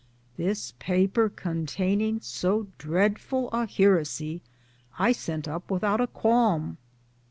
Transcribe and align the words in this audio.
This 0.35 0.73
paper, 0.79 1.29
containing 1.29 2.21
so 2.21 2.65
dreadful 2.79 3.49
a 3.51 3.67
heresy, 3.67 4.41
I 4.97 5.11
sent 5.11 5.47
up 5.47 5.69
without 5.69 6.01
a 6.01 6.07
qualm 6.07 6.77